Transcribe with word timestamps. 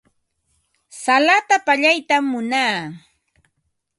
Salata 1.03 1.55
pallaytam 1.65 2.23
munaa. 2.31 2.75